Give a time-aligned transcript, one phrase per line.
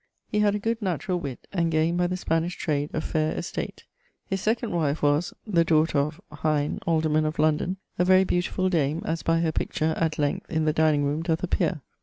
[0.31, 3.83] He had a good naturall witt, and gaind by the Spanish trade a fair estate.
[4.25, 5.31] His second wife was...
[5.45, 6.19] the daughter of...
[6.31, 10.65] Hine, alderman of London, a very beautifull dame, as by her picture, at length, in
[10.65, 11.81] the dining rome, doeth appear.